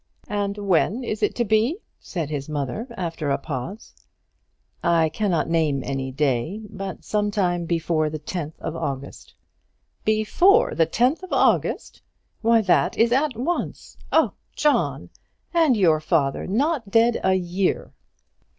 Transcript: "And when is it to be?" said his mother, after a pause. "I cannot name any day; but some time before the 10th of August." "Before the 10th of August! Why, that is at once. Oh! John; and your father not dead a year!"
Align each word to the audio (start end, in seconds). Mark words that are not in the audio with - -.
"And 0.29 0.57
when 0.57 1.03
is 1.03 1.21
it 1.21 1.35
to 1.35 1.45
be?" 1.45 1.77
said 1.99 2.31
his 2.31 2.49
mother, 2.49 2.87
after 2.97 3.29
a 3.29 3.37
pause. 3.37 3.93
"I 4.83 5.09
cannot 5.09 5.47
name 5.47 5.83
any 5.85 6.11
day; 6.11 6.63
but 6.71 7.03
some 7.03 7.29
time 7.29 7.65
before 7.65 8.09
the 8.09 8.17
10th 8.17 8.57
of 8.61 8.75
August." 8.75 9.35
"Before 10.03 10.73
the 10.73 10.87
10th 10.87 11.21
of 11.21 11.31
August! 11.31 12.01
Why, 12.41 12.61
that 12.61 12.97
is 12.97 13.11
at 13.11 13.35
once. 13.37 13.95
Oh! 14.11 14.33
John; 14.55 15.11
and 15.53 15.77
your 15.77 15.99
father 15.99 16.47
not 16.47 16.89
dead 16.89 17.19
a 17.23 17.35
year!" 17.35 17.93